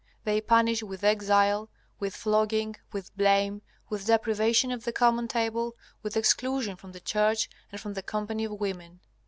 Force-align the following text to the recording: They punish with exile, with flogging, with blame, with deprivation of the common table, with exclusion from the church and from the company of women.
They 0.23 0.41
punish 0.41 0.81
with 0.81 1.03
exile, 1.03 1.69
with 1.99 2.15
flogging, 2.15 2.75
with 2.91 3.15
blame, 3.15 3.61
with 3.87 4.07
deprivation 4.07 4.71
of 4.71 4.83
the 4.83 4.91
common 4.91 5.27
table, 5.27 5.75
with 6.01 6.17
exclusion 6.17 6.75
from 6.75 6.91
the 6.93 6.99
church 6.99 7.47
and 7.71 7.79
from 7.79 7.93
the 7.93 8.01
company 8.01 8.45
of 8.45 8.53
women. 8.59 9.01